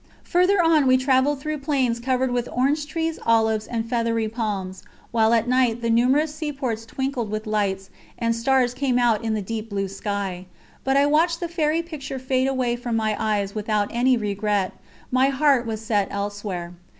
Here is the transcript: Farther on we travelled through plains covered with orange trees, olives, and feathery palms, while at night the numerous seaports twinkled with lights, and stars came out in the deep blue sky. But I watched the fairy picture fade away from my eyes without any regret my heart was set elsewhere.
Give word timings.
Farther 0.23 0.59
on 0.63 0.87
we 0.87 0.97
travelled 0.97 1.41
through 1.41 1.59
plains 1.59 1.99
covered 1.99 2.31
with 2.31 2.49
orange 2.51 2.87
trees, 2.87 3.19
olives, 3.23 3.67
and 3.67 3.87
feathery 3.87 4.27
palms, 4.27 4.81
while 5.11 5.31
at 5.31 5.47
night 5.47 5.83
the 5.83 5.91
numerous 5.91 6.33
seaports 6.33 6.87
twinkled 6.87 7.29
with 7.29 7.45
lights, 7.45 7.91
and 8.17 8.35
stars 8.35 8.73
came 8.73 8.97
out 8.97 9.23
in 9.23 9.35
the 9.35 9.43
deep 9.43 9.69
blue 9.69 9.87
sky. 9.87 10.47
But 10.83 10.97
I 10.97 11.05
watched 11.05 11.39
the 11.39 11.47
fairy 11.47 11.83
picture 11.83 12.17
fade 12.17 12.47
away 12.47 12.75
from 12.77 12.95
my 12.95 13.15
eyes 13.19 13.53
without 13.53 13.89
any 13.93 14.17
regret 14.17 14.71
my 15.11 15.27
heart 15.27 15.67
was 15.67 15.81
set 15.85 16.07
elsewhere. 16.09 16.73